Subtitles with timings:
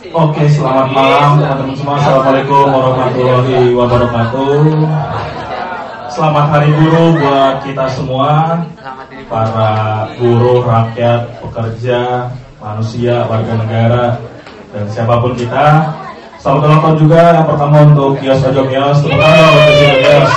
[0.00, 2.00] Oke, selamat malam teman-teman semua.
[2.00, 4.56] Assalamualaikum warahmatullahi wabarakatuh.
[6.08, 8.64] Selamat Hari Guru buat kita semua,
[9.28, 9.72] para
[10.16, 14.16] guru, rakyat, pekerja, manusia, warga negara,
[14.72, 15.92] dan siapa pun kita.
[16.40, 19.68] Selamat ulang tahun juga yang pertama untuk Kios Ojo Kios, tepuk tangan untuk
[20.00, 20.32] Kios Kios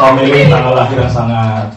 [0.00, 1.68] yang memilih tanggal lahir yang sangat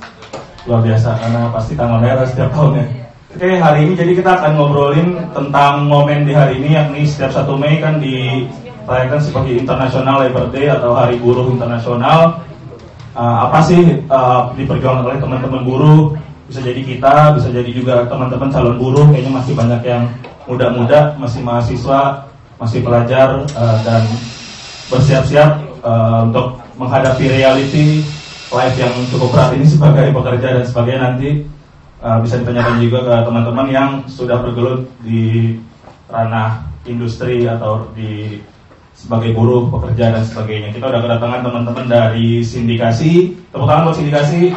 [0.64, 3.03] luar biasa karena pasti tanggal merah setiap tahunnya.
[3.34, 7.50] Oke, hari ini jadi kita akan ngobrolin tentang momen di hari ini yakni setiap 1
[7.58, 12.46] Mei kan dirayakan sebagai International Labor Day atau Hari Buruh Internasional.
[13.18, 16.14] Uh, apa sih uh, diperjuangkan oleh teman-teman buruh?
[16.46, 19.10] Bisa jadi kita, bisa jadi juga teman-teman calon buruh.
[19.10, 20.04] Kayaknya masih banyak yang
[20.46, 22.30] muda-muda, masih mahasiswa,
[22.62, 24.06] masih pelajar uh, dan
[24.94, 28.06] bersiap-siap uh, untuk menghadapi reality
[28.54, 31.50] life yang cukup berat ini sebagai pekerja dan sebagainya nanti
[32.04, 35.56] uh, bisa ditanyakan juga ke teman-teman yang sudah bergelut di
[36.12, 38.44] ranah industri atau di
[38.94, 40.70] sebagai buruh, pekerja dan sebagainya.
[40.70, 43.34] Kita udah kedatangan teman-teman dari sindikasi.
[43.50, 44.54] Tepuk tangan buat sindikasi.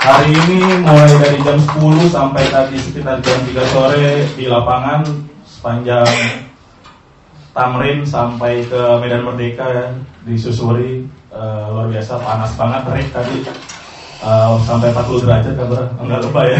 [0.00, 5.04] Hari ini mulai dari jam 10 sampai tadi sekitar jam 3 sore di lapangan
[5.44, 6.08] sepanjang
[7.52, 9.86] Tamrin sampai ke Medan Merdeka ya
[10.24, 13.36] disusuri uh, luar biasa panas banget terik tadi
[14.24, 16.58] uh, sampai 40 derajat kabar enggak lupa ya.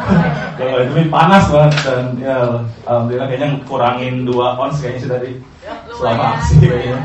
[0.58, 2.38] Kalau itu panas banget dan ya
[2.86, 5.30] alhamdulillah kayaknya kurangin dua ons kayaknya sih tadi.
[5.94, 6.98] Selama aksi kayaknya.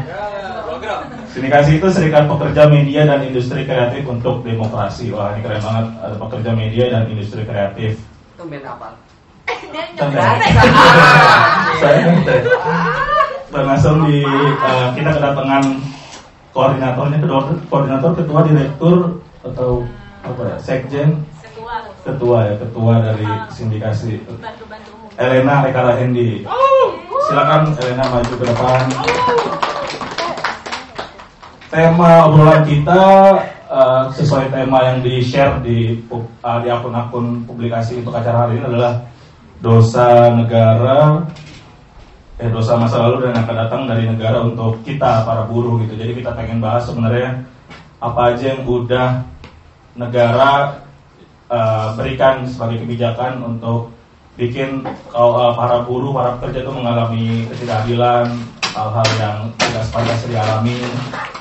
[1.29, 5.13] Sindikasi itu Serikat Pekerja Media dan Industri Kreatif untuk Demokrasi.
[5.13, 5.85] Wah ini keren banget.
[6.01, 8.01] Ada pekerja media dan industri kreatif.
[8.33, 8.97] Tumben apa?
[11.81, 12.05] Saya
[13.49, 14.21] dan langsung di
[14.61, 15.81] uh, kita kedatangan
[16.53, 17.17] koordinatornya
[17.65, 19.87] koordinator ketua direktur atau
[20.23, 21.09] apa ya sekjen?
[21.39, 21.73] Ketua
[22.03, 24.19] ketua ya ketua dari sindikasi.
[24.27, 25.09] Bantu-bantu umum.
[25.19, 26.43] Elena Ekara Hendi
[27.29, 28.83] silakan Elena maju ke depan.
[31.69, 33.03] Tema obrolan kita
[33.69, 38.65] uh, sesuai tema yang di share di uh, di akun-akun publikasi untuk acara hari ini
[38.65, 39.05] adalah
[39.61, 41.21] dosa negara
[42.39, 45.93] eh dosa masa lalu dan akan datang dari negara untuk kita para buruh gitu.
[45.93, 47.45] Jadi kita pengen bahas sebenarnya
[47.99, 49.27] apa aja yang udah
[49.99, 50.83] negara
[51.51, 53.91] uh, berikan sebagai kebijakan untuk
[54.39, 58.31] bikin uh, para buruh, para pekerja itu mengalami ketidakadilan,
[58.71, 60.79] hal-hal yang tidak sepantasnya dialami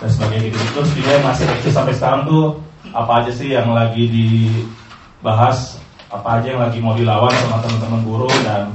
[0.02, 0.66] dan sebagainya gitu.
[0.74, 2.58] Terus yang masih eksis sampai sekarang tuh
[2.90, 5.78] apa aja sih yang lagi dibahas,
[6.10, 8.74] apa aja yang lagi mau dilawan sama teman-teman buruh dan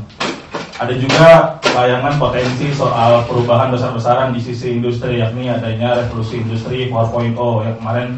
[0.80, 7.34] ada juga bayangan potensi soal perubahan besar-besaran di sisi industri yakni adanya revolusi industri 4.0
[7.66, 8.10] yang kemarin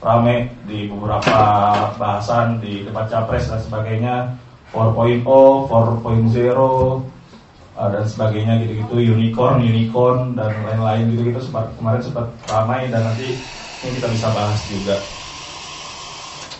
[0.00, 1.38] rame di beberapa
[1.98, 4.16] bahasan di debat capres dan sebagainya.
[4.70, 6.30] 4.0, 4.0
[7.74, 8.94] dan sebagainya gitu-gitu.
[9.18, 11.42] Unicorn, unicorn dan lain-lain gitu-gitu.
[11.50, 13.34] Kemarin sempat ramai dan nanti
[13.82, 14.96] ini kita bisa bahas juga.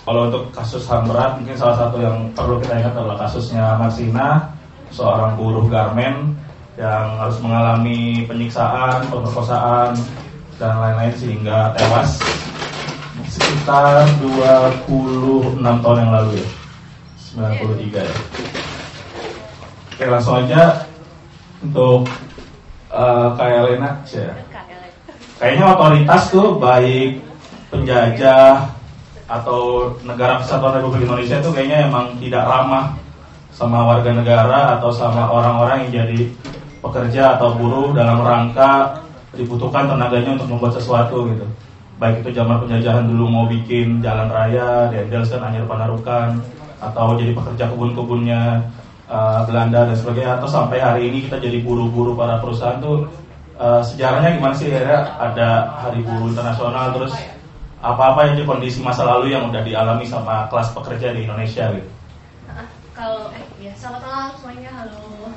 [0.02, 4.58] Kalau untuk kasus HAM berat mungkin salah satu yang perlu kita ingat adalah kasusnya Marsina
[4.90, 6.34] seorang buruh garmen
[6.78, 9.94] yang harus mengalami penyiksaan, pemerkosaan
[10.56, 12.20] dan lain-lain sehingga tewas
[13.30, 16.48] sekitar 26 tahun yang lalu ya.
[17.30, 18.16] 93 ya.
[19.94, 20.88] Oke langsung aja
[21.62, 22.08] untuk
[22.90, 24.34] uh, Elena ya.
[25.40, 27.22] Kayaknya otoritas tuh baik
[27.70, 28.66] penjajah
[29.30, 32.98] atau negara kesatuan Republik Indonesia itu kayaknya emang tidak ramah
[33.60, 36.32] sama warga negara atau sama orang-orang yang jadi
[36.80, 39.04] pekerja atau buruh dalam rangka
[39.36, 41.44] dibutuhkan tenaganya untuk membuat sesuatu gitu.
[42.00, 46.40] Baik itu zaman penjajahan dulu mau bikin jalan raya, Dendels kan Anyer Panarukan,
[46.80, 48.64] atau jadi pekerja kebun-kebunnya
[49.12, 53.04] uh, Belanda dan sebagainya, atau sampai hari ini kita jadi buru-buru para perusahaan tuh
[53.60, 57.12] uh, sejarahnya gimana sih ya ada Hari Buruh Internasional terus
[57.84, 61.99] apa-apa aja kondisi masa lalu yang udah dialami sama kelas pekerja di Indonesia gitu
[63.70, 64.70] ya selamat malam semuanya.
[64.74, 65.30] Halo.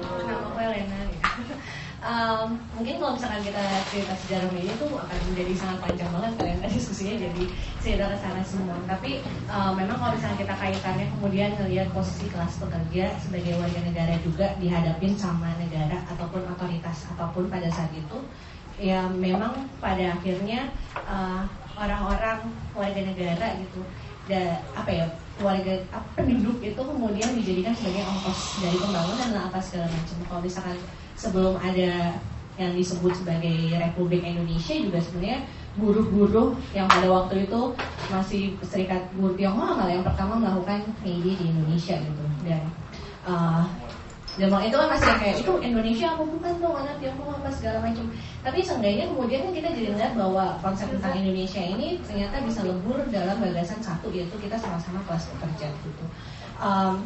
[0.00, 1.00] Nama aku Elena
[2.08, 6.58] um, mungkin kalau misalkan kita cerita sejarah ini tuh akan menjadi sangat panjang banget kalian
[6.72, 7.44] diskusinya jadi
[7.84, 8.72] cerita ke sana semua.
[8.88, 9.20] Tapi
[9.52, 14.46] um, memang kalau misalnya kita kaitannya kemudian ngelihat posisi kelas pekerja sebagai warga negara juga
[14.56, 18.16] dihadapin sama negara ataupun otoritas apa pun pada saat itu
[18.80, 20.72] ya memang pada akhirnya
[21.04, 21.44] uh,
[21.76, 23.84] orang-orang warga negara gitu
[24.24, 25.06] da, apa ya
[25.38, 25.74] warga
[26.18, 30.16] penduduk itu kemudian dijadikan sebagai ongkos dari pembangunan lah apa segala macam.
[30.26, 30.76] Kalau misalkan
[31.14, 32.18] sebelum ada
[32.58, 35.46] yang disebut sebagai Republik Indonesia juga sebenarnya
[35.78, 37.60] buruh-buruh yang pada waktu itu
[38.10, 42.66] masih Serikat Buruh Tionghoa malah yang pertama melakukan media di Indonesia gitu dan
[43.22, 43.62] uh,
[44.38, 46.70] zaman itu kan masih kayak itu Indonesia apa bukan tuh?
[46.70, 48.04] Mana Tiongkok apa segala macam
[48.46, 53.02] tapi seenggaknya kemudian kan kita jadi melihat bahwa konsep tentang Indonesia ini ternyata bisa lebur
[53.10, 56.04] dalam gagasan satu yaitu kita sama-sama kelas pekerja gitu.
[56.58, 57.02] Um,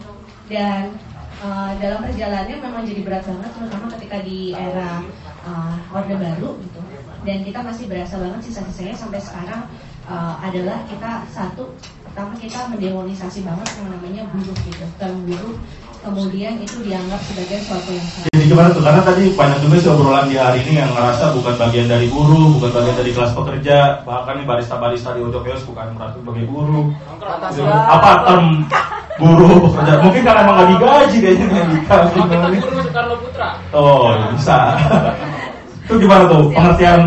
[0.49, 0.93] dan
[1.41, 5.01] uh, dalam perjalanannya memang jadi berat banget terutama ketika di era
[5.49, 6.81] uh, orde baru gitu.
[7.23, 9.63] Dan kita masih berasa banget sisa-sisanya sampai sekarang
[10.07, 11.73] uh, adalah kita satu
[12.13, 15.57] pertama kita mendemonisasi banget yang namanya buruh gitu term buruh
[16.03, 18.31] kemudian itu dianggap sebagai suatu yang salah.
[18.35, 18.83] Jadi gimana tuh?
[18.83, 22.59] Karena tadi banyak juga sih obrolan di hari ini yang ngerasa bukan bagian dari buruh,
[22.59, 26.87] bukan bagian dari kelas pekerja, bahkan nih barista-barista di Ojo Kios bukan berarti sebagai buruh.
[27.55, 27.63] Gitu.
[27.71, 28.45] Apa term
[29.23, 29.93] buruh pekerja?
[30.03, 32.21] Mungkin karena emang gak digaji kayaknya yang dikasih.
[32.67, 33.51] Buruh Soekarno Putra.
[33.71, 34.59] Oh, bisa.
[35.83, 37.01] itu gimana tuh pengertian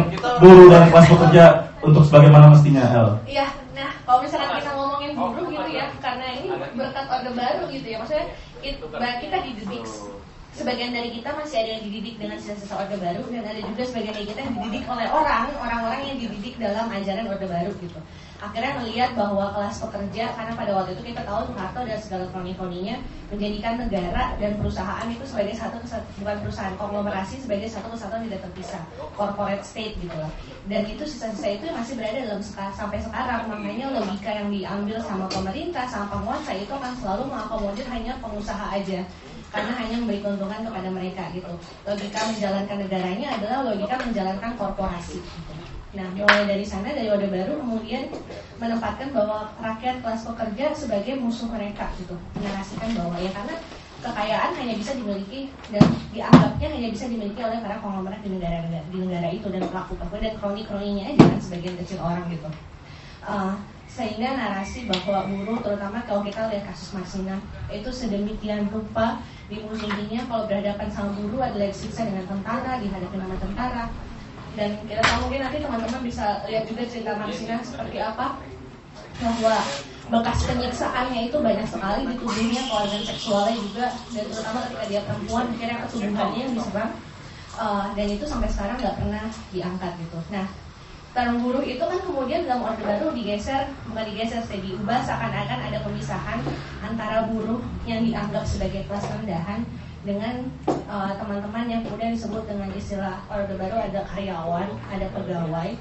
[0.43, 1.43] buruh dan kelas pekerja
[1.79, 3.07] untuk sebagaimana mestinya, El?
[3.23, 7.87] Iya, nah kalau misalkan kita ngomongin buruh gitu ya, karena ini berkat orde baru gitu
[7.87, 8.27] ya, maksudnya
[8.63, 8.75] it,
[9.21, 9.83] kita dididik
[10.55, 14.15] sebagian dari kita masih ada yang dididik dengan sisa-sisa orde baru dan ada juga sebagian
[14.15, 17.99] dari kita yang dididik oleh orang orang-orang yang dididik dalam ajaran orde baru gitu.
[18.39, 22.95] Akhirnya melihat bahwa kelas pekerja karena pada waktu itu kita tahu Soeharto dan segala kroni-kroninya
[23.31, 25.75] menjadikan negara dan perusahaan itu sebagai satu
[26.23, 28.83] bukan perusahaan konglomerasi sebagai satu kesatuan tidak terpisah
[29.15, 30.31] corporate state gitu loh
[30.67, 33.43] dan itu sisa-sisa itu masih berada dalam sampai sekarang.
[33.51, 39.03] Makanya logika yang diambil sama pemerintah sama penguasa itu akan selalu mengakomodir hanya pengusaha aja
[39.55, 41.53] karena hanya memberi keuntungan kepada mereka gitu.
[41.87, 45.23] Logika menjalankan negaranya adalah logika menjalankan korporasi.
[45.95, 48.11] Nah, mulai dari sana dari Orde Baru kemudian
[48.59, 52.19] menempatkan bahwa rakyat kelas pekerja sebagai musuh mereka gitu.
[52.35, 53.55] Menarasikan bahwa ya karena
[54.03, 58.97] kekayaan hanya bisa dimiliki dan dianggapnya hanya bisa dimiliki oleh para konglomerat di negara di
[59.01, 62.51] negara itu dan pelaku pelaku dan kroni-kroninya aja kan sebagian kecil orang gitu.
[63.25, 63.57] Uh,
[63.89, 67.39] sehingga narasi bahwa buruh terutama kalau kita lihat kasus Marsina
[67.71, 73.85] itu sedemikian rupa dimusuhinya kalau berhadapan sama buruh adalah disiksa dengan tentara dihadapi nama tentara.
[74.55, 78.35] Dan kita tahu mungkin nanti teman-teman bisa lihat juga cerita Marsina seperti apa
[79.15, 79.55] bahwa
[80.05, 85.45] bekas penyiksaannya itu banyak sekali di tubuhnya keluarga seksualnya juga dan terutama ketika dia perempuan
[85.49, 86.91] akhirnya ketubuhannya yang diserang
[87.57, 90.19] uh, dan itu sampai sekarang nggak pernah diangkat gitu.
[90.29, 90.45] Nah
[91.15, 95.79] term buruh itu kan kemudian dalam orde baru digeser bukan digeser sih diubah seakan-akan ada
[95.79, 96.43] pemisahan
[96.83, 99.63] antara buruh yang dianggap sebagai kelas rendahan
[100.03, 105.71] dengan eh, teman-teman uh, yang kemudian disebut dengan istilah orde baru ada karyawan ada pegawai.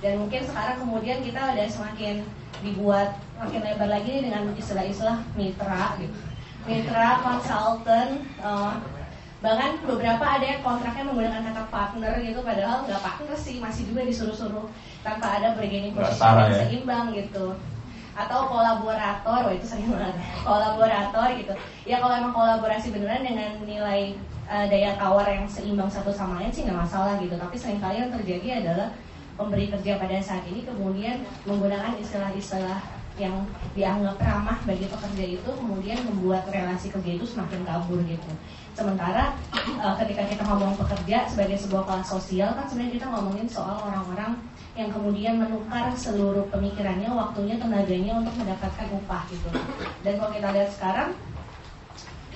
[0.00, 2.24] Dan mungkin sekarang kemudian kita ada semakin
[2.64, 6.16] dibuat makin lebar lagi dengan istilah-istilah mitra gitu.
[6.64, 8.80] Mitra konsultan uh,
[9.46, 14.02] bahkan beberapa ada yang kontraknya menggunakan kata partner gitu padahal nggak partner sih masih juga
[14.02, 14.66] disuruh-suruh
[15.06, 16.58] tanpa ada bargaining position yang ya.
[16.66, 17.54] seimbang gitu.
[18.16, 20.16] Atau kolaborator, wah itu sering banget.
[20.48, 21.52] Kolaborator gitu.
[21.84, 24.18] Ya kalau emang kolaborasi beneran dengan nilai
[24.50, 27.36] uh, daya tawar yang seimbang satu sama lain sih nggak masalah gitu.
[27.38, 28.88] Tapi sering kali yang terjadi adalah
[29.36, 35.98] pemberi kerja pada saat ini kemudian menggunakan istilah-istilah yang dianggap ramah bagi pekerja itu kemudian
[36.04, 38.30] membuat relasi kerja itu semakin kabur gitu
[38.76, 43.80] Sementara uh, ketika kita ngomong pekerja sebagai sebuah kelas sosial kan sebenarnya kita ngomongin soal
[43.80, 44.36] orang-orang
[44.76, 49.48] yang kemudian menukar seluruh pemikirannya, waktunya, tenaganya untuk mendapatkan upah gitu.
[50.04, 51.08] Dan kalau kita lihat sekarang,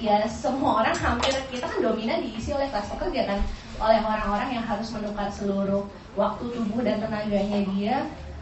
[0.01, 3.41] ya semua orang hampir kita kan dominan diisi oleh kelas pekerja kan,
[3.77, 5.85] oleh orang-orang yang harus menukar seluruh
[6.17, 7.97] waktu tubuh dan tenaganya dia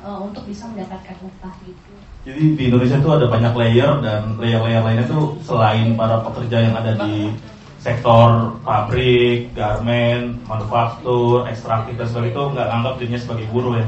[0.05, 1.93] uh, untuk bisa mendapatkan upah gitu.
[2.29, 6.75] Jadi di Indonesia itu ada banyak layer dan layer-layer lainnya tuh selain para pekerja yang
[6.77, 7.33] ada di
[7.79, 13.87] sektor pabrik, garmen, manufaktur, ekstraktif dan sebagainya itu nggak anggap dirinya sebagai buruh ya.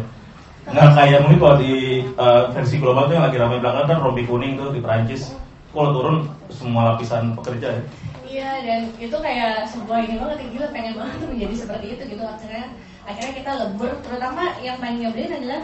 [0.71, 1.75] Nggak kayak mungkin kalau di
[2.15, 5.35] uh, versi global tuh yang lagi ramai belakang kan rompi kuning tuh di Perancis.
[5.71, 6.17] Kalau turun
[6.51, 7.83] semua lapisan pekerja ya.
[8.31, 12.23] Iya dan itu kayak sebuah ini banget gila pengen banget tuh menjadi seperti itu gitu
[12.23, 12.71] akhirnya
[13.03, 15.63] akhirnya kita lebur terutama yang paling nyebelin adalah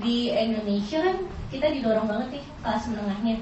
[0.00, 1.16] di Indonesia kan
[1.52, 3.36] kita didorong banget nih kelas menengahnya.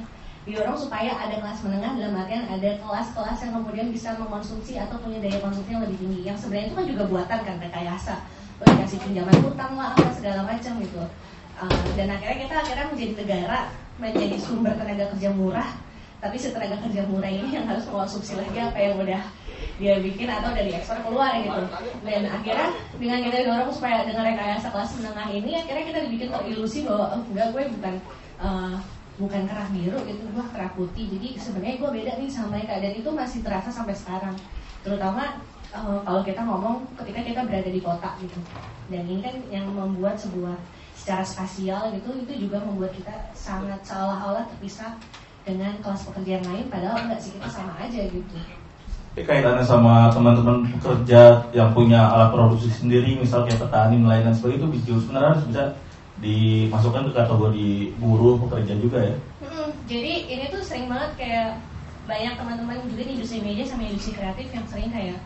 [0.48, 5.20] Didorong supaya ada kelas menengah dalam artian ada kelas-kelas yang kemudian bisa mengkonsumsi atau punya
[5.22, 6.20] daya konsumsi yang lebih tinggi.
[6.26, 8.14] Yang sebenarnya itu kan juga buatan kan rekayasa.
[8.58, 11.02] Lo dikasih pinjaman hutang lah apa segala macam gitu.
[11.60, 13.58] Uh, dan akhirnya kita akhirnya menjadi negara
[14.00, 15.70] menjadi sumber tenaga kerja murah.
[16.20, 19.22] Tapi si tenaga kerja murah ini yang harus mengkonsumsi lagi apa yang udah
[19.80, 21.56] dia bikin atau dari ekspor keluar gitu.
[22.04, 22.68] Dan akhirnya
[23.00, 27.20] dengan kita didorong supaya dengan rekayasa kelas menengah ini akhirnya kita dibikin terilusi bahwa oh,
[27.32, 27.94] enggak gue bukan
[28.44, 28.76] uh,
[29.16, 31.06] bukan kerah biru itu gue kerah putih.
[31.16, 34.36] Jadi sebenarnya gue beda nih sama mereka dan itu masih terasa sampai sekarang.
[34.84, 35.40] Terutama
[35.72, 38.36] uh, kalau kita ngomong ketika kita berada di kota gitu.
[38.92, 40.60] Dan ini kan yang membuat sebuah
[41.00, 45.00] secara spasial gitu itu juga membuat kita sangat salah olah terpisah
[45.40, 48.36] dengan kelas pekerjaan lain padahal enggak sih kita sama aja gitu
[49.10, 54.62] Ini kaitannya sama teman-teman pekerja yang punya alat produksi sendiri, misalnya petani, nelayan dan sebagainya
[54.62, 55.64] itu bisa sebenarnya harus bisa
[56.20, 59.16] dimasukkan ke kategori buruh pekerja juga ya.
[59.42, 59.68] Mm-mm.
[59.90, 61.58] Jadi ini tuh sering banget kayak
[62.06, 65.18] banyak teman-teman juga di industri media sama industri kreatif yang sering kayak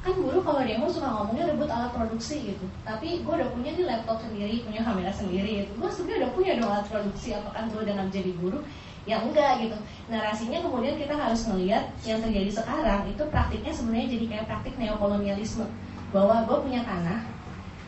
[0.00, 3.84] kan buruh kalau demo suka ngomongnya rebut alat produksi gitu tapi gue udah punya nih
[3.84, 7.80] laptop sendiri punya kamera sendiri gitu gue sebenarnya udah punya dong alat produksi apakah gue
[7.84, 8.64] udah jadi buruh
[9.08, 9.76] ya enggak gitu.
[10.12, 15.66] Narasinya kemudian kita harus melihat yang terjadi sekarang itu praktiknya sebenarnya jadi kayak praktik neokolonialisme.
[16.10, 17.22] Bahwa gue punya tanah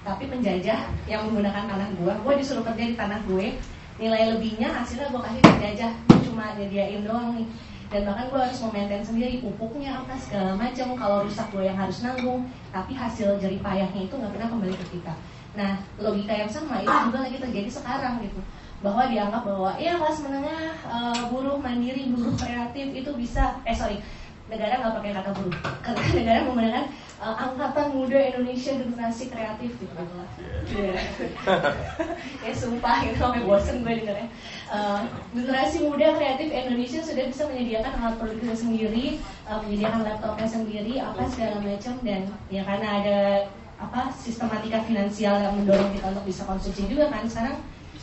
[0.02, 3.54] tapi penjajah yang menggunakan tanah gue gue disuruh kerja di tanah gue
[4.02, 5.92] nilai lebihnya hasilnya gue kasih penjajah.
[6.08, 7.48] Gue cuma nyediain doang nih.
[7.92, 12.00] Dan bahkan gue harus memaintain sendiri pupuknya apa segala macam kalau rusak gue yang harus
[12.00, 12.48] nanggung.
[12.72, 15.12] Tapi hasil jerih payahnya itu nggak pernah kembali ke kita.
[15.52, 18.40] Nah logika yang sama itu juga lagi terjadi sekarang gitu
[18.82, 24.02] bahwa dianggap bahwa ya kelas menengah uh, buruh mandiri buruh kreatif itu bisa eh sorry
[24.50, 25.56] negara nggak pakai kata buruh.
[25.86, 26.84] Karena negara menggunakan
[27.22, 30.28] uh, angkatan muda Indonesia generasi kreatif gitu lah.
[30.68, 30.98] Yeah.
[32.44, 34.28] ya sumpah gitu sampai bosen gue dengernya.
[34.68, 39.06] Uh, generasi muda kreatif Indonesia sudah bisa menyediakan alat produksi sendiri
[39.48, 42.22] uh, menyediakan laptopnya sendiri apa segala macam dan
[42.52, 43.18] ya karena ada
[43.82, 47.58] apa sistematika finansial yang mendorong kita untuk bisa konsumsi juga kan sekarang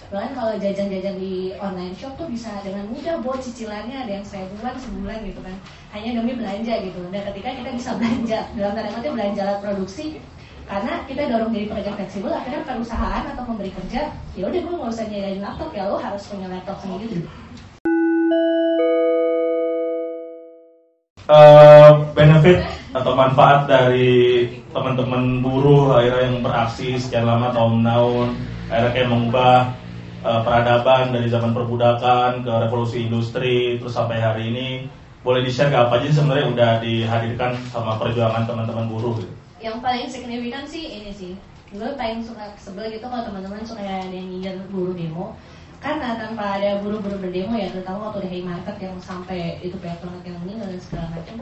[0.10, 4.74] bahkan kalau jajan-jajan di online shop tuh bisa dengan mudah buat cicilannya ada yang seribuan
[4.74, 5.54] sebulan gitu kan.
[5.94, 7.02] Hanya demi belanja gitu.
[7.14, 10.18] Dan ketika kita bisa belanja dalam tanda kutip belanja alat produksi
[10.70, 14.94] karena kita dorong jadi pekerja fleksibel akhirnya perusahaan atau pemberi kerja ya udah gue nggak
[14.94, 17.26] usah nyediain laptop ya lo harus punya laptop sendiri.
[21.30, 22.66] Uh, benefit
[22.98, 28.34] atau manfaat dari teman-teman buruh akhirnya yang beraksi sekian lama tahun-tahun
[28.70, 29.54] akhirnya kayak mengubah
[30.24, 34.68] uh, peradaban dari zaman perbudakan ke revolusi industri terus sampai hari ini
[35.20, 39.34] boleh di share apa aja sebenarnya udah dihadirkan sama perjuangan teman-teman buruh gitu.
[39.60, 41.34] yang paling signifikan sih ini sih
[41.70, 45.36] gue paling suka sebel gitu kalau teman-teman suka ada yang nyindir buruh demo
[45.80, 50.24] karena tanpa ada buruh-buruh berdemo ya terutama waktu di Haymarket yang sampai itu banyak banget
[50.28, 51.36] yang meninggal dan segala macam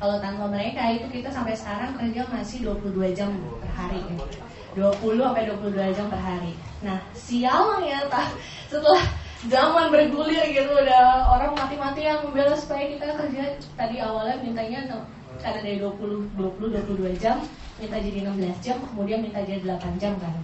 [0.00, 4.24] kalau tanpa mereka itu kita sampai sekarang kerja masih 22 jam per hari gitu.
[4.76, 6.54] 20 sampai 22 jam per hari.
[6.80, 8.30] Nah, sialnya tak
[8.70, 9.02] setelah
[9.48, 13.42] zaman bergulir gitu udah orang mati-mati yang membela supaya kita kerja.
[13.74, 14.80] Tadi awalnya mintanya
[15.40, 17.40] karena dari 20 20 22 jam
[17.80, 20.34] minta jadi 16 jam kemudian minta jadi 8 jam kan.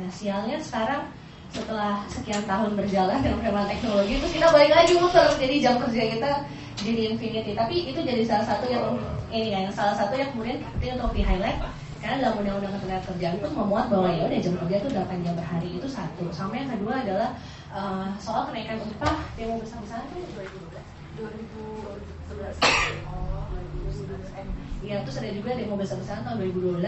[0.00, 1.04] Nah, sialnya sekarang
[1.52, 5.28] setelah sekian tahun berjalan dengan perkembangan teknologi terus kita balik lagi muter.
[5.36, 6.30] Jadi jam kerja kita
[6.80, 7.52] jadi infinity.
[7.52, 8.96] Tapi itu jadi salah satu yang
[9.30, 11.60] ini kan salah satu yang kemudian penting untuk di highlight
[12.06, 15.34] karena dalam undang-undang ketenaga kerjaan itu memuat bahwa ya udah jam kerja itu 8 jam
[15.34, 16.22] per hari itu satu.
[16.30, 17.34] Sama yang kedua adalah
[17.74, 21.26] uh, soal kenaikan upah demo besar-besaran itu 2011
[23.10, 26.78] oh 2011 Iya, terus ada juga demo besar-besaran tahun 2012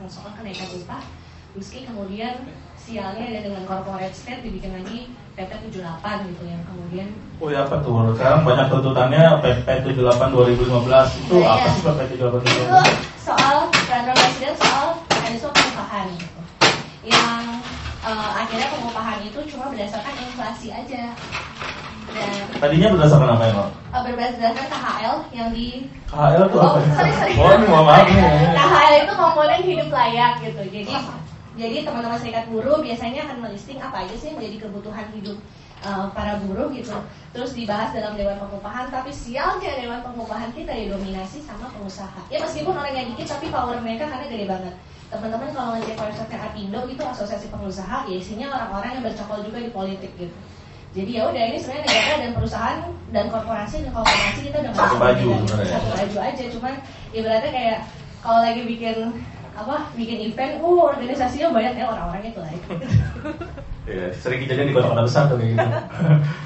[0.00, 1.04] yang soal kenaikan upah.
[1.52, 2.48] Meski kemudian
[2.80, 7.12] sialnya ada dengan corporate state dibikin lagi PP 78 gitu yang kemudian
[7.44, 8.16] Oh ya apa tuh?
[8.16, 11.76] Sekarang banyak tuntutannya PP 78 2015 itu Nah, apa iya.
[11.76, 13.11] sih PP 78 itu 2015?
[17.02, 17.42] Yang
[18.06, 21.14] eh, akhirnya pengupahan itu cuma berdasarkan inflasi aja
[22.12, 23.68] dan Tadinya berdasarkan apa ya, Mak?
[23.94, 25.66] eh, berdasarkan KHL yang di
[26.10, 26.78] KHL tuh apa?
[26.78, 27.32] Oh, sorry, sorry.
[27.38, 28.06] Oh, mohon maaf.
[28.54, 30.62] KHL itu komponen hidup layak gitu.
[30.68, 30.94] Jadi
[31.52, 35.36] jadi teman-teman serikat buruh biasanya akan melisting apa aja sih yang menjadi kebutuhan hidup
[35.84, 36.96] uh, para buruh gitu.
[37.36, 42.28] Terus dibahas dalam dewan pengupahan, tapi sialnya dewan pengupahan kita didominasi sama pengusaha.
[42.32, 44.74] Ya meskipun orangnya dikit, tapi power mereka karena gede banget.
[45.12, 49.68] Teman-teman kalau ngecek website Apindo itu asosiasi pengusaha, ya isinya orang-orang yang bercokol juga di
[49.68, 50.32] politik gitu.
[50.92, 52.78] Jadi ya udah ini sebenarnya negara dan perusahaan
[53.12, 55.44] dan korporasi dan korporasi kita udah Satu baju bedain.
[55.48, 55.72] sebenarnya.
[55.76, 56.74] Satu baju aja, cuman
[57.12, 57.78] ibaratnya kayak
[58.24, 58.96] kalau lagi bikin
[59.52, 62.52] apa bikin event, uh organisasinya banyak ya orang-orang itu lah.
[63.82, 65.66] Iya, sering kejadian di kota-kota besar tuh kayak gitu.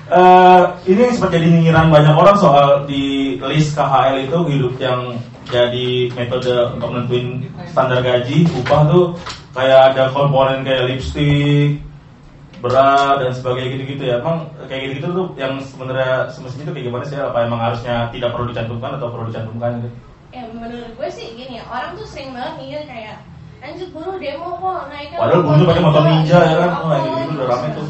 [0.07, 6.11] Eh, ini sempat jadi nyinyiran banyak orang soal di list KHL itu hidup yang jadi
[6.15, 9.05] metode untuk nentuin standar gaji upah tuh
[9.55, 11.81] kayak ada komponen kayak lipstick,
[12.61, 14.19] berat dan sebagainya gitu-gitu ya.
[14.21, 17.17] Emang kayak gitu-gitu tuh yang sebenarnya semestinya itu kayak gimana sih?
[17.17, 19.89] Apa emang harusnya tidak perlu dicantumkan atau perlu dicantumkan gitu?
[20.35, 23.17] Ya menurut gue sih gini orang tuh sering banget mikir kayak
[23.57, 26.71] lanjut buruh demo kok naiknya Padahal upah buruh pakai motor ninja, ya kan?
[26.77, 27.81] Oh, kayak gitu-gitu udah rame gitu.
[27.81, 27.87] tuh.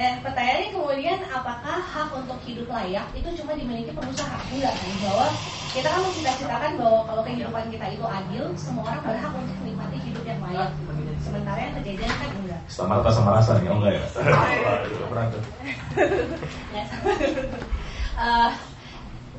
[0.00, 4.38] Eh, pertanyaannya kemudian apakah hak untuk hidup layak itu cuma dimiliki pengusaha?
[4.48, 4.92] Enggak kan?
[5.02, 5.26] Bahwa
[5.70, 10.24] kita kan mencita-citakan bahwa kalau kehidupan kita itu adil, semua orang berhak untuk menikmati hidup
[10.26, 10.70] yang layak.
[11.22, 12.60] Sementara yang kejadian kan enggak.
[12.66, 14.04] Sama rasa sama rasa nih, oh enggak ya?
[16.74, 16.84] Ya.
[18.20, 18.50] Eh,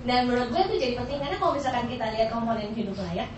[0.10, 3.30] dan menurut gue itu jadi penting karena kalau misalkan kita lihat komponen hidup layak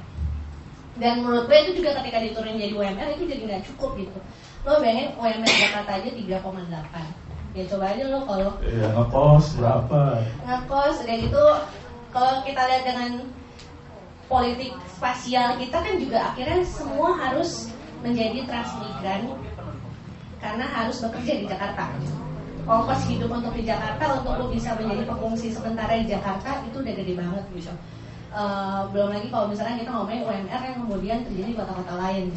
[0.95, 4.19] dan menurut gue itu juga ketika diturunin jadi UMR itu jadi nggak cukup gitu
[4.63, 9.99] lo bayangin UMR Jakarta aja 3,8 ya coba aja lo kalau Iya, ngekos berapa?
[10.47, 11.43] ngekos udah gitu
[12.13, 13.11] kalau kita lihat dengan
[14.29, 17.73] politik spasial kita kan juga akhirnya semua harus
[18.05, 19.35] menjadi transmigran
[20.39, 21.89] karena harus bekerja di Jakarta.
[22.63, 26.93] Ongkos hidup untuk di Jakarta untuk lo bisa menjadi pengungsi sementara di Jakarta itu udah
[26.95, 27.75] gede banget gitu
[28.33, 32.33] Eh, belum lagi kalau misalnya kita ngomongin UMR yang kemudian terjadi di kota-kota lain.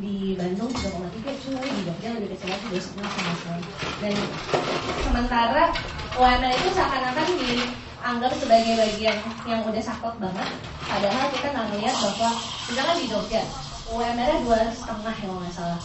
[0.00, 3.62] Di Bandung 3,3 cuy di Jogja lebih kecil lagi 2,9 sama sekali.
[4.00, 4.14] Dan
[5.04, 5.64] sementara
[6.16, 7.28] UMR itu seakan-akan
[8.06, 9.18] dianggap sebagai bagian
[9.50, 10.46] yang udah saklek banget.
[10.86, 12.30] Padahal kita nggak ngeliat bahwa
[12.70, 13.42] misalkan di Jogja
[13.90, 15.80] UMR-nya dua setengah ya nggak salah.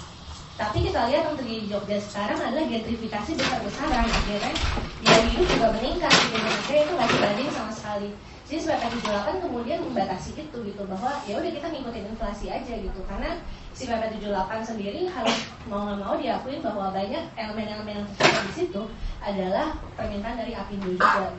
[0.53, 4.53] Tapi kita lihat terjadi di Jogja sekarang adalah gentrifikasi besar-besaran akhirnya
[5.01, 8.09] biaya hidup juga meningkat di Indonesia itu nggak sebanding sama sekali.
[8.45, 13.01] Jadi sebab 78 kemudian membatasi itu gitu bahwa ya udah kita ngikutin inflasi aja gitu.
[13.09, 13.41] Karena
[13.73, 18.53] si PP 78 sendiri harus mau nggak mau diakuin bahwa banyak elemen-elemen yang terjadi di
[18.53, 18.81] situ
[19.25, 21.33] adalah permintaan dari Apindo juga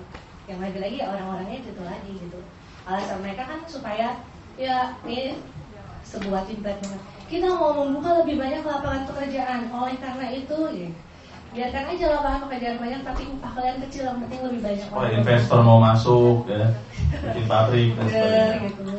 [0.51, 2.39] yang lagi-lagi ya orang-orangnya itu lagi gitu.
[2.83, 4.19] Alasan mereka kan supaya
[4.59, 5.39] ya ini
[6.03, 9.71] sebuah banget kita mau membuka lebih banyak lapangan pekerjaan.
[9.73, 10.91] Oleh karena itu ya
[11.53, 15.59] biarkan aja lapangan pekerjaan banyak tapi upah kalian kecil yang penting lebih banyak Kalau investor
[15.61, 16.65] mau masuk ya,
[17.29, 18.57] bikin pabrik dan sebagainya.
[18.69, 18.95] gitu.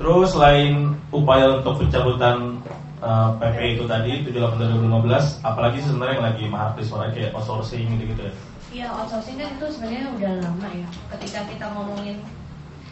[0.00, 2.56] Terus selain upaya untuk pencabutan
[3.00, 7.88] eh, PP itu tadi 78 2015, apalagi sebenarnya yang lagi mahal di suara kayak outsourcing
[7.96, 8.34] gitu-gitu ya.
[8.70, 10.88] Iya outsourcing kan itu sebenarnya udah lama ya
[11.18, 12.22] ketika kita ngomongin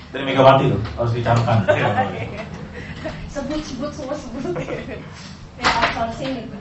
[0.09, 1.59] Dari Megawati tuh harus dicamkan.
[3.35, 4.57] sebut-sebut semua sebut.
[5.61, 6.57] Ya outsourcing gitu.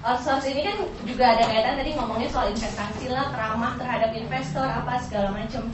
[0.00, 4.96] Outsourcing ini kan juga ada kaitan tadi ngomongin soal investasi lah ramah terhadap investor apa
[5.04, 5.68] segala macam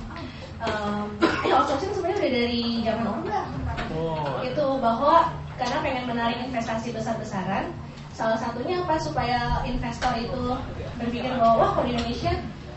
[0.65, 3.41] um, eh outsourcing sebenarnya udah dari zaman orba.
[4.43, 5.17] Itu bahwa
[5.57, 7.73] karena pengen menarik investasi besar-besaran.
[8.17, 8.97] Salah satunya apa?
[8.97, 10.57] Supaya investor itu
[10.97, 12.33] berpikir bahwa wah kalau di Indonesia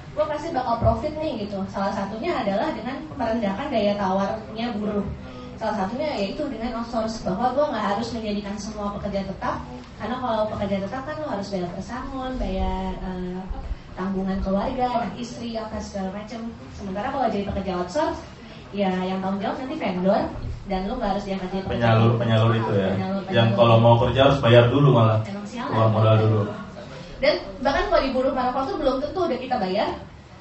[0.10, 1.64] gue pasti bakal profit nih gitu.
[1.72, 5.08] Salah satunya adalah dengan merendahkan daya tawarnya buruh.
[5.56, 9.64] Salah satunya yaitu dengan outsource bahwa gue nggak harus menjadikan semua pekerja tetap
[10.00, 13.40] karena kalau pekerja tetap kan lo harus bayar pesangon bayar eh,
[14.00, 18.24] tanggungan keluarga anak istri apa segala macam sementara kalau jadi pekerja outsource
[18.72, 20.24] ya yang tanggung jawab nanti vendor
[20.70, 22.90] dan lo nggak harus jadi pekerja penyalur penyalur itu ya.
[22.94, 23.58] Penyalur- Yang penyalur.
[23.58, 25.20] kalau mau kerja harus bayar dulu malah.
[25.26, 25.70] Emang sialan.
[25.74, 26.42] Keluar modal dulu.
[27.20, 29.90] Dan bahkan kalau di buruh manufaktur belum tentu udah kita bayar.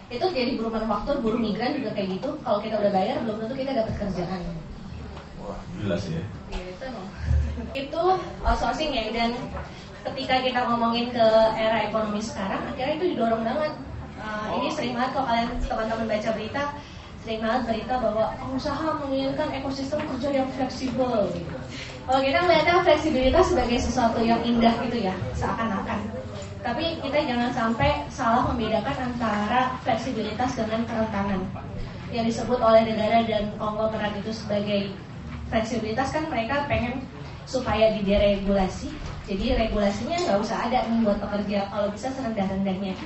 [0.08, 2.28] Itu jadi buruh manufaktur, buruh migran juga kayak gitu.
[2.40, 4.40] Kalau kita udah bayar belum tentu kita dapat kerjaan.
[5.42, 6.24] Wah, gila sih ya.
[6.52, 7.08] Gitu emang.
[7.72, 8.02] Itu
[8.44, 9.32] outsourcing ya dan
[10.06, 11.26] ketika kita ngomongin ke
[11.58, 13.72] era ekonomi sekarang akhirnya itu didorong banget.
[14.18, 16.62] Uh, ini sering banget kalau kalian teman-teman baca berita
[17.24, 21.56] sering banget berita bahwa pengusaha menginginkan ekosistem kerja yang fleksibel gitu.
[22.08, 26.08] Kalau kita melihatnya fleksibilitas sebagai sesuatu yang indah gitu ya, seakan-akan.
[26.64, 31.44] Tapi kita jangan sampai salah membedakan antara fleksibilitas dengan kerentanan.
[32.08, 34.96] Yang disebut oleh negara dan konglomerat itu sebagai
[35.52, 37.04] fleksibilitas kan mereka pengen
[37.44, 38.88] supaya dideregulasi.
[39.28, 42.96] Jadi regulasinya nggak usah ada nih buat pekerja kalau bisa serendah-rendahnya.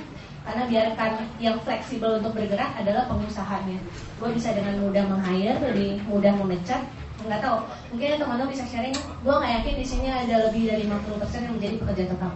[0.43, 3.79] Karena biarkan yang fleksibel untuk bergerak adalah pengusahanya.
[4.19, 6.83] Gue bisa dengan mudah meng-hire, lebih mudah memecat.
[7.23, 7.57] Nggak tahu,
[7.95, 8.95] mungkin teman-teman bisa sharing.
[9.23, 12.33] Gue nggak yakin di sini ada lebih dari 50% yang menjadi pekerja tetap.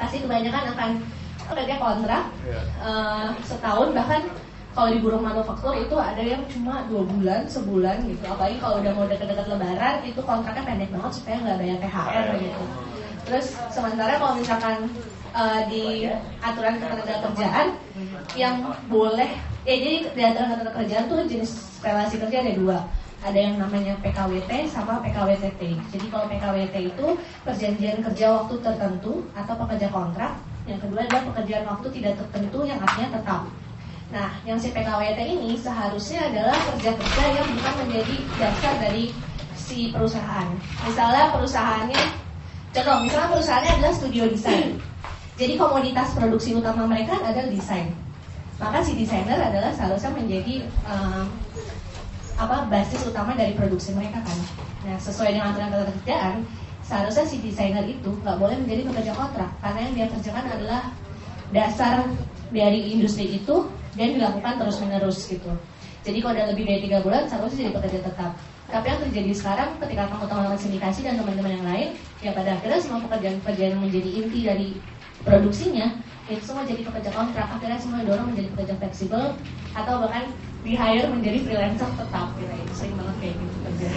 [0.00, 0.90] Pasti kebanyakan akan
[1.46, 2.24] kerja kontrak
[2.82, 4.22] eh, setahun bahkan
[4.76, 8.24] kalau di buruh manufaktur itu ada yang cuma dua bulan, sebulan gitu.
[8.28, 12.64] Apalagi kalau udah mau deket-deket lebaran itu kontraknya pendek banget supaya nggak bayar THR gitu.
[13.24, 14.92] Terus sementara kalau misalkan
[15.36, 15.84] eh, di
[16.40, 17.66] aturan ketenagakerjaan
[18.32, 19.28] yang boleh,
[19.68, 21.52] ya jadi di aturan ketenagakerjaan tuh jenis
[21.84, 22.78] relasi kerja ada dua.
[23.24, 25.60] Ada yang namanya PKWT sama PKWTT.
[25.92, 27.06] Jadi kalau PKWT itu
[27.42, 30.36] perjanjian kerja waktu tertentu atau pekerja kontrak.
[30.66, 33.42] Yang kedua adalah pekerjaan waktu tidak tertentu yang artinya tetap.
[34.14, 39.10] Nah, yang si PKWT ini seharusnya adalah kerja-kerja yang bukan menjadi dasar dari
[39.58, 40.46] si perusahaan.
[40.86, 42.04] Misalnya perusahaannya,
[42.70, 44.78] contoh, misalnya perusahaannya adalah studio desain.
[45.36, 47.92] Jadi komoditas produksi utama mereka adalah desain.
[48.56, 51.24] Maka si desainer adalah seharusnya menjadi eh,
[52.40, 54.38] apa basis utama dari produksi mereka kan.
[54.88, 56.34] Nah, sesuai dengan aturan ketenagakerjaan,
[56.80, 60.82] seharusnya si desainer itu nggak boleh menjadi pekerja kontrak karena yang dia kerjakan adalah
[61.52, 61.94] dasar
[62.48, 65.52] dari industri itu dan dilakukan terus menerus gitu.
[66.06, 68.32] Jadi kalau ada lebih dari tiga bulan seharusnya jadi pekerja tetap.
[68.66, 71.88] Tapi yang terjadi sekarang ketika kamu teman-teman sindikasi dan teman-teman yang lain,
[72.24, 74.68] ya pada akhirnya semua pekerjaan-pekerjaan menjadi inti dari
[75.26, 75.90] produksinya
[76.30, 77.46] itu semua jadi pekerja kontrak.
[77.50, 79.34] Akhirnya semua dorong menjadi pekerja fleksibel
[79.74, 80.30] atau bahkan
[80.62, 82.30] di hire menjadi freelancer tetap.
[82.38, 83.88] Gitu itu sering banget kayak gitu kerja.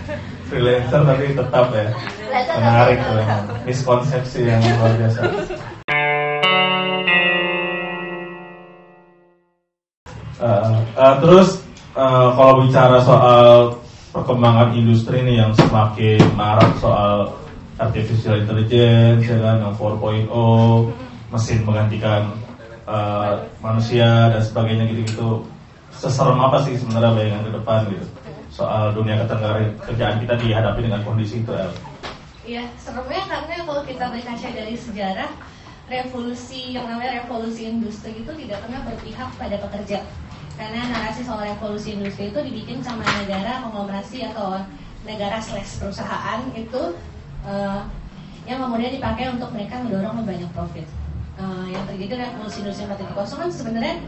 [0.48, 1.86] Freelancer tapi tetap ya.
[2.30, 3.18] Menarik tuh
[3.66, 5.20] miskonsepsi yang luar biasa.
[10.36, 11.64] Uh, uh, terus
[11.96, 13.80] uh, kalau bicara soal
[14.12, 17.45] perkembangan industri nih yang semakin marak soal
[17.76, 20.28] artificial intelligence ya kan yang 4.0
[21.32, 22.32] mesin menggantikan
[22.88, 25.44] uh, manusia dan sebagainya gitu-gitu.
[25.92, 28.06] Seserem apa sih sebenarnya bayangan ke depan gitu?
[28.52, 31.52] Soal dunia ketenaga kerjaan kita dihadapi dengan kondisi itu?
[32.46, 35.30] Iya, seremnya karena kalau kita berkaca dari sejarah
[35.86, 39.98] revolusi yang namanya revolusi industri itu tidak pernah berpihak pada pekerja.
[40.56, 44.62] Karena narasi soal revolusi industri itu dibikin sama negara konglomerasi atau
[45.04, 46.96] negara slash perusahaan itu
[47.46, 47.80] uh,
[48.46, 50.86] yang kemudian dipakai untuk mereka mendorong banyak profit.
[51.36, 54.00] Uh, yang terjadi revolusi industri 4.0 kan sebenarnya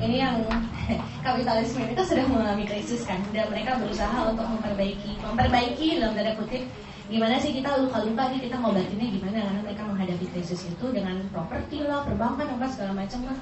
[0.00, 0.40] ini yang
[1.26, 6.64] kapitalisme kan sudah mengalami krisis kan dan mereka berusaha untuk memperbaiki memperbaiki dalam tanda kutip
[7.12, 11.84] gimana sih kita luka-luka nih kita ngobatinnya gimana karena mereka menghadapi krisis itu dengan properti
[11.84, 13.38] lah perbankan apa segala macam lah.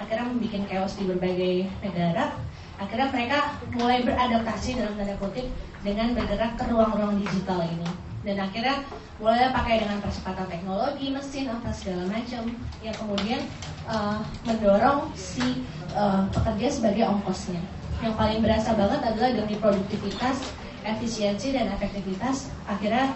[0.00, 2.32] Akhirnya membuat chaos di berbagai negara.
[2.80, 3.38] Akhirnya mereka
[3.76, 5.46] mulai beradaptasi dalam tanda kutip
[5.84, 8.84] dengan bergerak ke ruang-ruang digital ini dan akhirnya
[9.16, 12.42] mulai pakai dengan percepatan teknologi mesin apa segala macam
[12.84, 13.40] yang kemudian
[13.88, 15.64] uh, mendorong si
[15.96, 17.60] uh, pekerja sebagai ongkosnya.
[18.00, 20.36] Yang paling berasa banget adalah demi produktivitas
[20.84, 23.12] efisiensi dan efektivitas akhirnya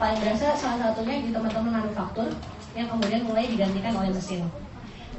[0.00, 2.32] paling berasa salah satunya di teman-teman manufaktur
[2.72, 4.48] yang kemudian mulai digantikan oleh mesin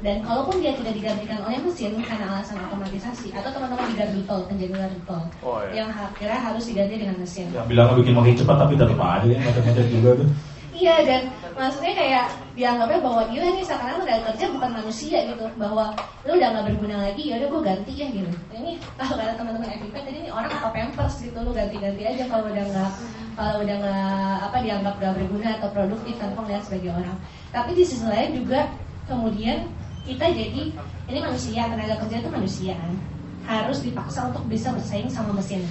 [0.02, 4.42] dan kalaupun dia tidak digantikan oleh mesin karena alasan otomatisasi atau teman-teman di gardu tol
[4.50, 5.84] penjaga gardu tol oh, iya.
[5.84, 7.46] yang akhirnya harus diganti dengan mesin.
[7.54, 10.30] Yang bilang bikin makin cepat tapi tetap aja ya macam-macam juga tuh.
[10.74, 11.22] Iya dan
[11.54, 12.26] maksudnya kayak
[12.58, 15.44] dianggapnya bahwa gila nih sekarang udah kerja bukan manusia gitu.
[15.54, 15.84] Bahwa
[16.26, 18.30] lu udah nggak berguna lagi ya udah gue ganti ya gitu.
[18.50, 22.24] Nah, ini kalau kata teman-teman FIP tadi ini orang apa pampers gitu lu ganti-ganti aja
[22.26, 22.90] kalau udah nggak
[23.34, 27.16] kalau udah nggak apa dianggap gak berguna atau produktif tanpa melihat sebagai orang.
[27.54, 28.60] Tapi di sisi lain juga
[29.06, 29.68] kemudian
[30.04, 30.62] kita jadi
[31.08, 32.92] ini manusia tenaga kerja itu manusia kan?
[33.44, 35.64] Harus dipaksa untuk bisa bersaing sama mesin.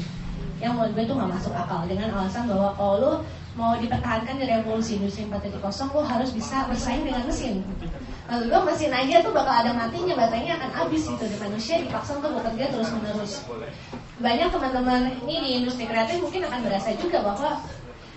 [0.62, 3.14] Yang menurut gue tuh nggak masuk akal dengan alasan bahwa kalau lo
[3.54, 5.62] mau dipertahankan di revolusi industri 4.0
[5.94, 7.62] lo harus bisa bersaing dengan mesin.
[8.26, 11.26] Maksud gue mesin aja tuh bakal ada matinya baterainya akan habis gitu.
[11.26, 13.46] Di manusia dipaksa untuk bekerja terus menerus
[14.22, 17.60] banyak teman-teman ini di industri kreatif mungkin akan berasa juga bahwa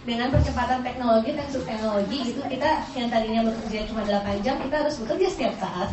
[0.06, 4.94] dengan percepatan teknologi dan teknologi itu kita yang tadinya bekerja cuma 8 jam kita harus
[5.02, 5.90] bekerja setiap saat.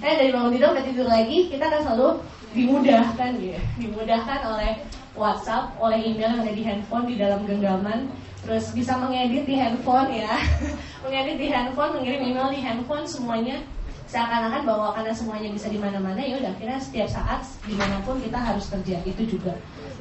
[0.00, 2.08] Karena dari bangun tidur ke tidur lagi kita akan selalu
[2.56, 3.60] dimudahkan ya.
[3.76, 4.72] Dimudahkan oleh
[5.12, 8.08] WhatsApp oleh email yang ada di handphone di dalam genggaman.
[8.40, 10.40] Terus bisa mengedit di handphone ya.
[11.04, 13.60] Mengedit di handphone mengirim email di handphone semuanya.
[14.08, 18.18] Seakan-akan bahwa karena semuanya bisa di mana-mana ya udah akhirnya setiap saat di mana pun
[18.18, 19.54] kita harus kerja itu juga.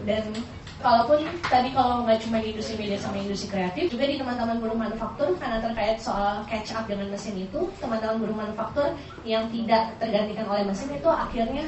[0.08, 0.34] Dan
[0.80, 4.80] kalaupun tadi kalau nggak cuma di industri media sama industri kreatif juga di teman-teman buruh
[4.80, 8.96] manufaktur karena terkait soal catch up dengan mesin itu teman-teman buruh manufaktur
[9.28, 11.68] yang tidak tergantikan oleh mesin itu akhirnya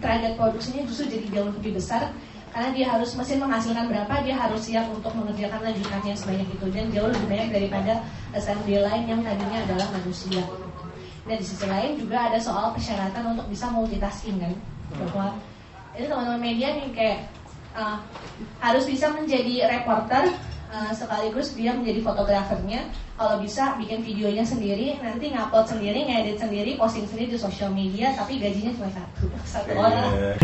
[0.00, 2.16] target produksinya justru jadi jauh lebih besar
[2.56, 6.88] karena dia harus mesin menghasilkan berapa dia harus siap untuk mengerjakan lanjutannya sebanyak itu dan
[6.88, 8.00] jauh lebih banyak daripada
[8.32, 10.40] assembly line yang tadinya adalah manusia.
[11.28, 14.56] Dan di sisi lain juga ada soal persyaratan untuk bisa multitasking kan?
[14.96, 15.36] Bahwa
[15.92, 17.18] itu teman-teman media nih kayak
[17.76, 18.00] uh,
[18.64, 20.32] harus bisa menjadi reporter
[20.72, 22.88] uh, sekaligus dia menjadi fotografernya.
[23.16, 28.16] Kalau bisa bikin videonya sendiri nanti ngupload sendiri ngedit sendiri posting sendiri di sosial media
[28.16, 29.28] tapi gajinya cuma satu.
[29.52, 30.40] Satu orang